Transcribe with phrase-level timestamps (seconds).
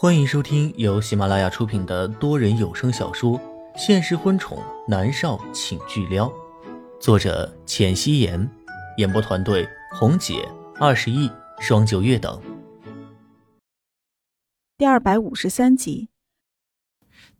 [0.00, 3.36] 欢迎收听由喜马拉雅出品的多人有声小说
[3.76, 6.28] 《现实婚宠男少请巨撩》，
[7.00, 8.48] 作者：浅汐颜，
[8.98, 10.48] 演播团队：红姐、
[10.78, 12.40] 二十亿、双九月等。
[14.76, 16.10] 第二百五十三集，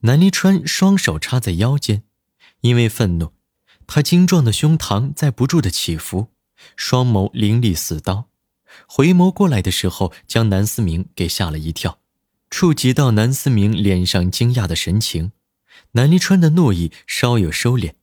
[0.01, 2.03] 南离川双手插在腰间，
[2.63, 3.35] 因为愤怒，
[3.87, 6.33] 他精壮的胸膛在不住的起伏，
[6.75, 8.29] 双眸凌厉似刀。
[8.89, 12.01] 回眸过来的时候，将南思明给吓了一跳，
[12.51, 15.33] 触及到南思明脸上惊讶的神情，
[15.93, 17.95] 南离川的怒意稍有收敛，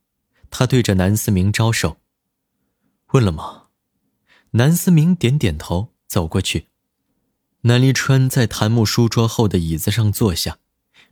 [0.50, 1.98] 他对着南思明招手
[3.12, 3.64] ：“问了吗？”
[4.52, 6.68] 南思明点点头，走过去。
[7.62, 10.58] 南离川在檀木书桌后的椅子上坐下，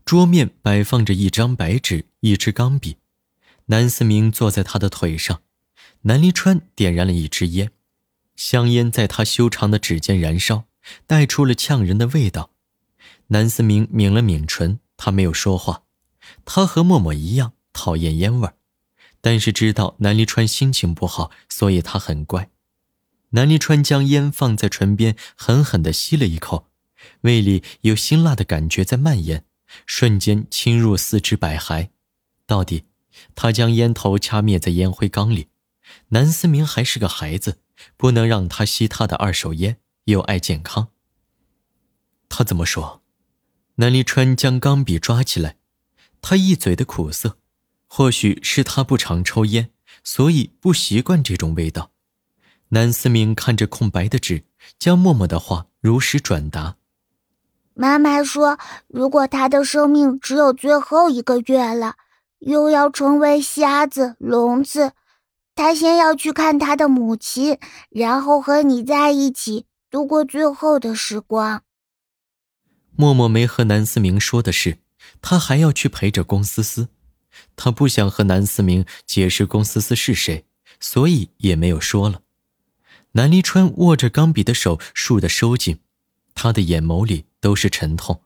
[0.04, 2.96] 桌面摆放着一张白纸，一支钢笔。
[3.66, 5.42] 南思明坐在他的腿上，
[6.02, 7.72] 南离川点燃了一支烟。
[8.36, 10.64] 香烟在他修长的指尖燃烧，
[11.06, 12.53] 带出了呛人的味道。
[13.28, 15.84] 南思明抿了抿唇，他没有说话。
[16.44, 18.54] 他和默默一样讨厌烟味儿，
[19.20, 22.50] 但是知道南离川心情不好，所以他很乖。
[23.30, 26.68] 南离川将烟放在唇边，狠狠地吸了一口，
[27.22, 29.44] 胃里有辛辣的感觉在蔓延，
[29.86, 31.90] 瞬间侵入四肢百骸。
[32.46, 32.84] 到底，
[33.34, 35.48] 他将烟头掐灭在烟灰缸里。
[36.08, 37.58] 南思明还是个孩子。
[37.96, 40.90] 不能让他吸他的二手烟，又爱健康。
[42.28, 43.02] 他怎么说？
[43.76, 45.56] 南离川将钢笔抓起来，
[46.22, 47.36] 他一嘴的苦涩，
[47.88, 49.70] 或许是他不常抽烟，
[50.04, 51.90] 所以不习惯这种味道。
[52.68, 54.44] 南思明看着空白的纸，
[54.78, 56.76] 将默默的话如实转达。
[57.74, 61.96] 妈妈说，如果他的生命只有最后一个月了，
[62.38, 64.92] 又要成为瞎子、聋子。
[65.56, 67.58] 他先要去看他的母亲，
[67.90, 71.62] 然后和你在一起度过最后的时光。
[72.96, 74.78] 默默没和南思明说的是，
[75.20, 76.88] 他还要去陪着龚思思。
[77.56, 80.46] 他不想和南思明解释龚思思是谁，
[80.78, 82.22] 所以也没有说了。
[83.12, 85.80] 南离川握着钢笔的手竖得收紧，
[86.34, 88.22] 他的眼眸里都是沉痛，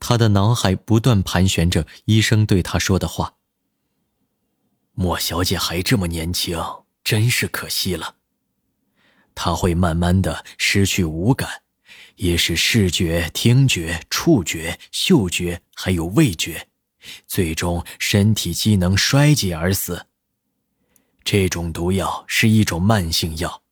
[0.00, 3.34] 他的脑海不断盘旋着医生对他说的话。
[4.92, 6.58] 莫小姐还这么年轻，
[7.04, 8.16] 真是可惜了。
[9.34, 11.62] 她会慢慢的失去五感，
[12.16, 16.68] 也是视觉、听觉、触觉、嗅觉，还有味觉，
[17.26, 20.06] 最终身体机能衰竭而死。
[21.24, 23.62] 这种毒药是一种慢性药，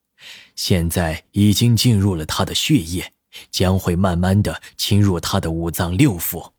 [0.56, 3.12] 现在已经进入了他的血液，
[3.50, 6.52] 将会慢慢的侵入他的五脏六腑。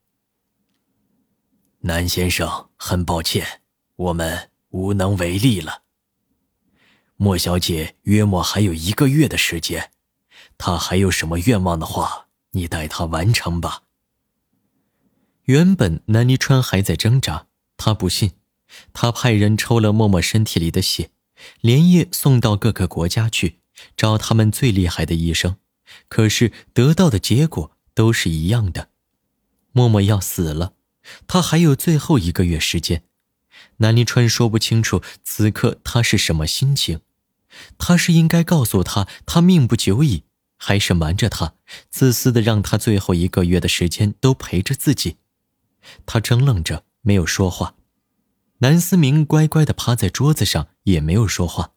[1.79, 3.61] 南先生，很抱歉，
[3.95, 4.51] 我们。
[4.75, 5.83] 无能为力了。
[7.15, 9.89] 莫小姐约莫还有一个月的时间，
[10.57, 13.83] 他还有什么愿望的话，你代他完成吧。
[15.43, 18.31] 原本南离川还在挣扎，他不信，
[18.93, 21.11] 他派人抽了默默身体里的血，
[21.61, 23.59] 连夜送到各个国家去
[23.95, 25.57] 找他们最厉害的医生，
[26.07, 28.89] 可是得到的结果都是一样的，
[29.71, 30.73] 默默要死了，
[31.27, 33.03] 他还有最后一个月时间。
[33.77, 37.01] 南离川说不清楚此刻他是什么心情，
[37.77, 40.23] 他是应该告诉他他命不久矣，
[40.67, 41.53] 还是瞒着他，
[41.91, 45.17] 自私的让他最后一个月的时间都陪着自己？
[46.07, 47.75] 他怔愣着没有说话。
[48.57, 51.73] 南思明乖乖的趴在桌子上也没有说话，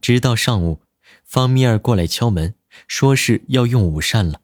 [0.00, 0.80] 直到上午，
[1.22, 2.54] 方咪儿过来敲门，
[2.86, 4.40] 说是要用午膳了。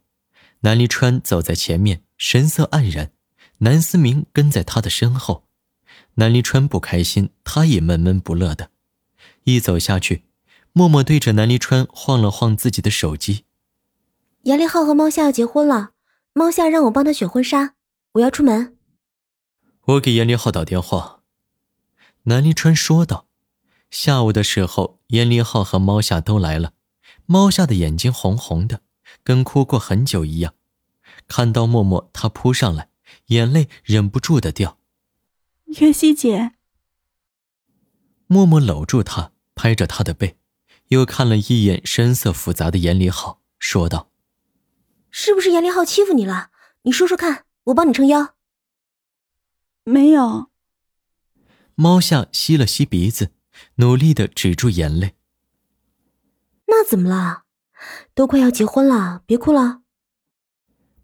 [0.61, 3.13] 南离川走在前面，神色黯然，
[3.61, 5.47] 南思明跟在他的身后。
[6.17, 8.69] 南离川不开心，他也闷闷不乐的。
[9.45, 10.25] 一走下去，
[10.75, 13.47] 默默对着南离川晃了晃自己的手机。
[14.45, 15.93] 严立浩和猫夏要结婚了，
[16.35, 17.75] 猫夏让我帮他选婚纱，
[18.13, 18.77] 我要出门。
[19.87, 21.23] 我给严立浩打电话。
[22.25, 23.27] 南离川说道。
[23.91, 26.75] 下午的时候，严立浩和猫夏都来了。
[27.25, 28.83] 猫夏的眼睛红红的，
[29.23, 30.53] 跟哭过很久一样。
[31.27, 32.91] 看到默默，他扑上来，
[33.27, 34.79] 眼泪忍不住的掉。
[35.79, 36.53] 月溪姐，
[38.27, 40.37] 默默搂住他，拍着他的背，
[40.89, 44.11] 又看了一眼神色复杂的严立浩，说道
[45.17, 46.51] ：“是不是严立浩欺负你了？
[46.83, 48.35] 你说说看，我帮你撑腰。”
[49.85, 50.51] 没有。
[51.77, 53.31] 猫夏吸了吸鼻子，
[53.77, 55.15] 努力的止住眼泪。
[56.67, 57.45] 那怎么了？
[58.13, 59.83] 都快要结婚了，别哭了。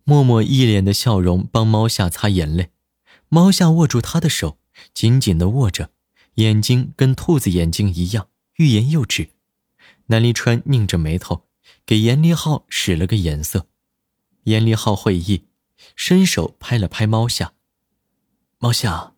[0.02, 2.72] 默默一脸的笑容，帮猫夏擦眼泪。
[3.28, 4.58] 猫夏握住他的手。
[4.92, 5.92] 紧紧的握着，
[6.34, 9.30] 眼睛跟兔子眼睛一样，欲言又止。
[10.06, 11.46] 南离川拧着眉头，
[11.86, 13.68] 给严立浩使了个眼色。
[14.50, 15.47] 严立浩会意，
[15.94, 17.55] 伸手拍了拍猫夏。
[18.58, 19.14] 猫夏，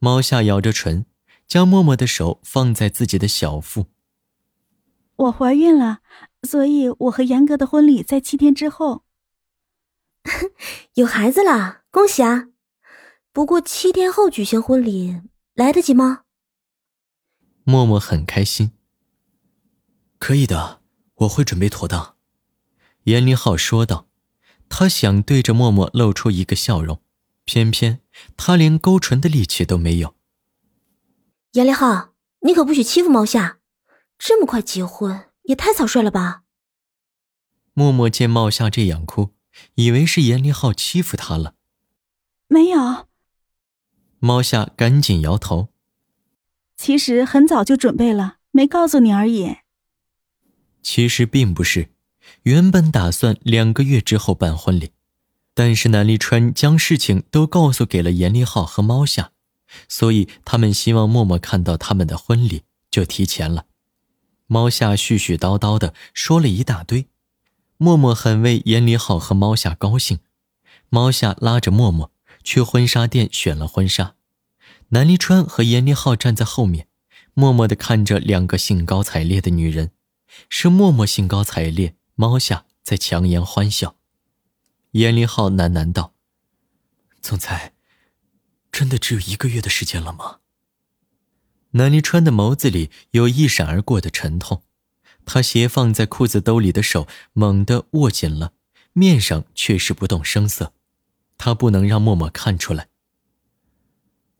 [0.00, 1.06] 猫夏咬着唇，
[1.46, 3.86] 将默默的手放在自己的小腹。
[5.14, 6.00] 我怀孕了，
[6.42, 9.04] 所以我和严哥的婚礼在七天之后。
[10.94, 12.48] 有孩子了，恭喜啊！
[13.32, 15.20] 不过七天后举行婚礼
[15.54, 16.24] 来得及吗？
[17.62, 18.72] 默默很开心。
[20.18, 20.82] 可以的，
[21.14, 22.16] 我会准备妥当。
[23.04, 24.08] 严林浩说道，
[24.76, 27.00] 他想对着默默露出一个笑容，
[27.44, 28.00] 偏偏
[28.36, 30.16] 他连勾唇的力气都没有。
[31.52, 33.60] 严立浩，你可不许欺负猫夏，
[34.18, 36.42] 这么快结婚也太草率了吧！
[37.72, 39.30] 默默见茂夏这样哭，
[39.76, 41.54] 以为是严立浩欺负他了。
[42.48, 43.06] 没有。
[44.18, 45.68] 猫夏赶紧摇头。
[46.76, 49.58] 其实很早就准备了，没告诉你而已。
[50.82, 51.93] 其实并不是，
[52.44, 54.92] 原本打算两个月之后办婚礼，
[55.54, 59.32] 但是南离川将事情都告诉给了严立浩和猫夏，
[59.88, 63.64] 所以他们希望默默看到他们的婚礼，就提前了。
[64.46, 67.06] 猫夏絮絮叨叨的说了一大堆，
[67.78, 70.18] 默默很为严立浩和猫夏高兴。
[70.90, 72.12] 猫夏拉着默默
[72.42, 74.16] 去婚纱店选了婚纱。
[74.90, 76.88] 南离川和严立浩站在后面，
[77.32, 79.92] 默默地看着两个兴高采烈的女人，
[80.50, 83.96] 是默默兴高采烈，猫夏在强颜欢笑。
[84.92, 86.14] 严林浩喃喃道
[87.20, 87.74] ：“总裁，
[88.70, 90.38] 真的只有一个月的时间了吗？”
[91.72, 94.62] 南离川的眸子里有一闪而过的沉痛，
[95.24, 98.52] 他斜放在裤子兜里的手猛地握紧了，
[98.92, 100.72] 面上却是不动声色，
[101.36, 102.88] 他不能让默默看出来。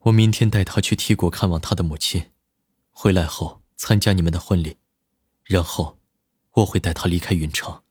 [0.03, 2.31] 我明天带他去 T 国看望他的母亲，
[2.93, 4.77] 回来后参加你们的婚礼，
[5.43, 5.99] 然后
[6.55, 7.83] 我会带他离开云城。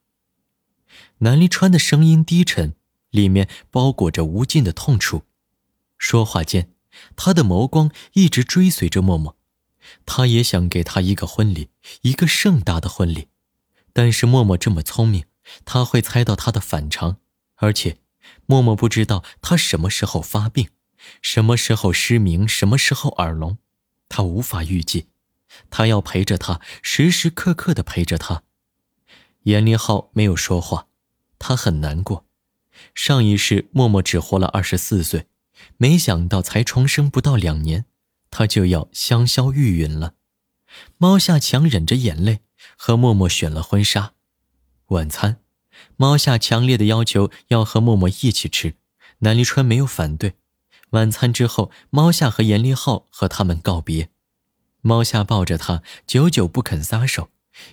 [1.18, 2.74] 南离川的声音低沉，
[3.10, 5.22] 里面包裹着无尽的痛楚。
[5.98, 6.70] 说话间，
[7.16, 9.36] 他的眸光一直追随着默默。
[10.06, 11.68] 他也想给他一个婚礼，
[12.02, 13.28] 一个盛大的婚礼，
[13.92, 15.26] 但是默默这么聪明，
[15.64, 17.18] 他会猜到他的反常，
[17.56, 17.98] 而且
[18.46, 20.70] 默默不知道他什么时候发病。
[21.20, 22.48] 什么时候失明？
[22.48, 23.58] 什么时候耳聋？
[24.08, 25.08] 他无法预计。
[25.68, 28.42] 他要陪着他，时时刻刻的陪着他。
[29.44, 30.88] 严立浩没有说话，
[31.38, 32.26] 他很难过。
[32.94, 35.26] 上一世默默只活了二十四岁，
[35.76, 37.86] 没想到才重生不到两年，
[38.30, 40.14] 他就要香消玉殒了。
[40.98, 42.40] 猫夏强忍着眼泪，
[42.76, 44.14] 和默默选了婚纱。
[44.88, 45.38] 晚餐，
[45.96, 48.74] 猫夏强烈的要求要和默默一起吃，
[49.18, 50.34] 南离川没有反对。
[50.90, 54.08] 晚餐之后，猫夏和严立浩和他们告别。
[54.80, 57.30] 猫夏抱着他，久久不肯撒手，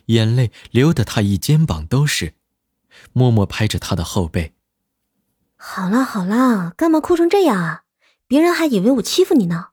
[0.08, 2.36] 眼泪流得他一肩膀都是。
[3.14, 4.54] 默默拍着他的后背
[5.56, 7.84] ：“好了好了，干嘛哭成这样啊？
[8.28, 9.70] 别人还以为我欺负你呢。”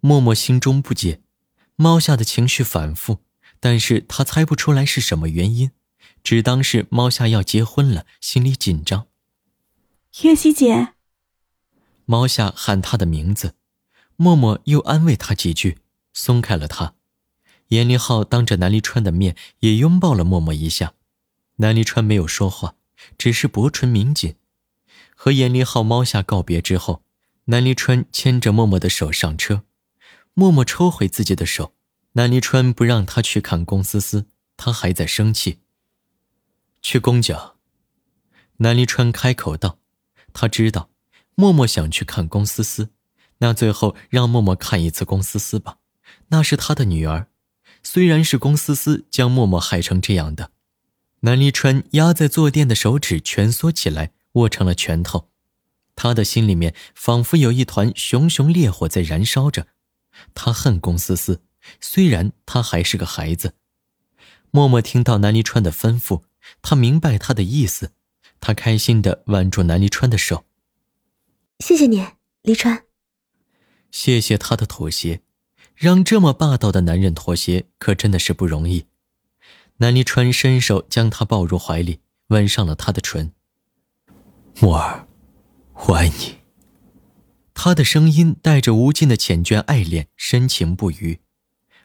[0.00, 1.20] 默默心中不解，
[1.76, 3.18] 猫夏的情绪反复，
[3.60, 5.72] 但是他猜不出来是什么原因，
[6.24, 9.08] 只当是猫夏要结婚了，心里紧张。
[10.22, 10.94] 月溪姐。
[12.06, 13.54] 猫夏喊他的名字，
[14.16, 15.78] 默默又安慰他几句，
[16.14, 16.94] 松开了他。
[17.70, 20.94] 严立浩当着南离川的面也拥抱了默默一下。
[21.56, 22.76] 南离川没有说话，
[23.18, 24.36] 只是薄唇抿紧。
[25.16, 27.02] 和严立浩、猫下告别之后，
[27.46, 29.64] 南离川牵着默默的手上车，
[30.34, 31.74] 默默抽回自己的手。
[32.12, 35.60] 南离川不让他去看龚思思，他还在生气。
[36.80, 37.54] 去公家。
[38.58, 39.78] 南离川开口道
[40.32, 40.90] ：“他知道。”
[41.36, 42.90] 默默想去看龚思思，
[43.38, 45.78] 那最后让默默看一次龚思思吧。
[46.28, 47.28] 那是他的女儿，
[47.82, 50.50] 虽然是龚思思将默默害成这样的。
[51.20, 55.28] 南离川压在坐垫的手指蜷缩起来，握成了拳头。
[55.94, 59.66] 他的心里面仿佛有一团熊熊烈火在燃烧着。
[60.34, 61.42] 他恨龚思思，
[61.80, 63.54] 虽然他还是个孩子。
[64.50, 66.22] 默默听到南离川的吩咐，
[66.62, 67.92] 他明白他的意思，
[68.40, 70.44] 他开心的挽住南离川的手。
[71.58, 72.04] 谢谢你，
[72.42, 72.84] 黎川。
[73.90, 75.20] 谢谢他的妥协，
[75.80, 78.84] 让这么霸道的男人妥协，可真的是不容易。
[79.78, 83.32] 南离川伸手将她抱入怀里，吻上了她的唇。
[84.60, 85.08] 默儿，
[85.72, 86.36] 我爱你。
[87.54, 91.20] 他的声音带着无尽的缱绻爱恋，深情不渝。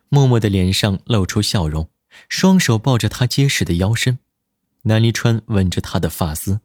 [0.10, 1.90] 默默的脸上露出笑容，
[2.28, 4.20] 双手抱着她结实的腰身。
[4.82, 6.60] 南离川吻着她的发丝，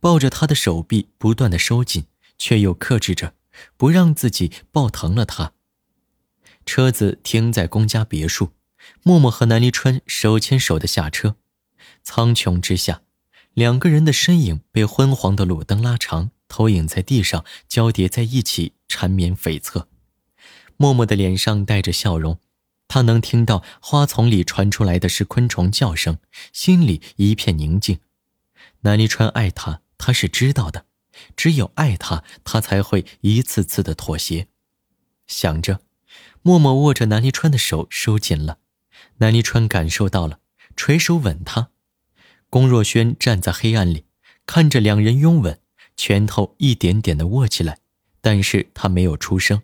[0.00, 2.06] 抱着她的手臂，不断的收紧。
[2.38, 3.34] 却又克制着，
[3.76, 5.52] 不让自己抱疼了他。
[6.64, 8.52] 车子停在公家别墅，
[9.02, 11.36] 默默和南离川手牵手的下车。
[12.02, 13.02] 苍穹之下，
[13.54, 19.86] 两个人的身影被昏黄的路灯拉长，投影在地上，交叠在一起，缠绵悱恻。
[20.76, 22.40] 默默的脸上带着笑容，
[22.88, 26.18] 他能听到花丛里传出来的是昆虫叫声，
[26.52, 28.00] 心里一片宁静。
[28.80, 30.86] 南离川爱他，他是知道的，
[31.36, 34.48] 只有爱他，他才会一次次的妥协。
[35.28, 35.80] 想着，
[36.42, 38.58] 默默握着南离川的手收紧了，
[39.18, 40.40] 南离川感受到了，
[40.76, 41.70] 垂手吻他。
[42.50, 44.04] 龚若轩站在黑暗里，
[44.44, 45.60] 看着两人拥吻，
[45.96, 47.78] 拳头一点点的握起来，
[48.20, 49.62] 但是他没有出声。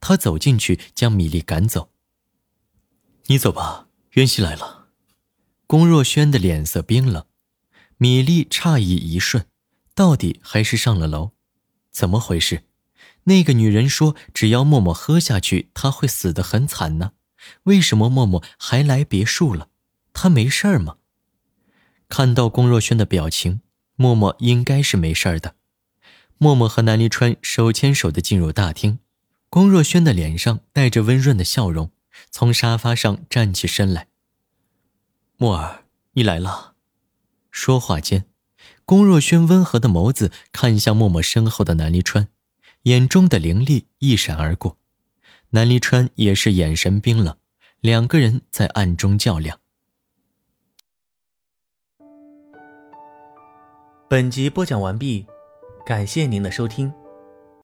[0.00, 1.90] 他走进去，将米粒赶走。
[3.26, 4.88] 你走吧，渊熙来了。
[5.66, 7.24] 龚若轩的脸色冰冷，
[7.96, 9.46] 米粒诧异一瞬，
[9.94, 11.32] 到底还是上了楼。
[11.90, 12.64] 怎么回事？
[13.28, 17.12] 那个女人说，只要默默喝下去，他会死得很惨呢。
[17.64, 19.68] 为什么默默还来别墅了？
[20.14, 20.96] 他没事儿吗？
[22.08, 23.60] 看到龚若轩的表情，
[23.96, 25.54] 默默应该是没事儿的。
[26.38, 28.98] 默默和南离川手牵手的进入大厅，
[29.50, 31.90] 龚若轩的脸上带着温润的笑容，
[32.30, 34.08] 从沙发上站起身来。
[35.36, 36.74] 默儿，你来了。
[37.50, 38.24] 说话间，
[38.86, 42.28] 龚若轩温和的眸子看向默默身后的南离川，
[42.82, 44.76] 眼中的凌厉一闪而过。
[45.50, 47.36] 南离川也是眼神冰冷，
[47.80, 49.58] 两个人在暗中较量。
[54.10, 55.26] 本集播讲完毕，
[55.86, 56.92] 感谢您的收听。